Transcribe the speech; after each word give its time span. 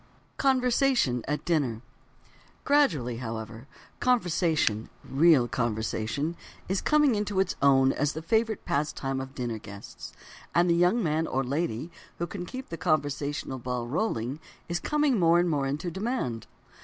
CONVERSATION 0.37 1.23
AT 1.27 1.45
DINNER 1.45 1.83
Gradually, 2.63 3.17
however, 3.17 3.67
conversation—real 3.99 5.47
conversation—is 5.49 6.81
coming 6.81 7.13
into 7.13 7.39
its 7.39 7.55
own 7.61 7.91
as 7.91 8.13
the 8.13 8.23
favorite 8.23 8.65
pastime 8.65 9.21
of 9.21 9.35
dinner 9.35 9.59
guests, 9.59 10.11
and 10.55 10.67
the 10.67 10.73
young 10.75 11.03
man 11.03 11.27
or 11.27 11.43
lady 11.43 11.91
who 12.17 12.25
can 12.25 12.47
keep 12.47 12.69
the 12.69 12.77
conversational 12.77 13.59
"ball" 13.59 13.85
rolling 13.85 14.39
is 14.67 14.79
coming 14.79 15.19
more 15.19 15.37
and 15.37 15.51
more 15.51 15.67
into 15.67 15.91
demand. 15.91 16.47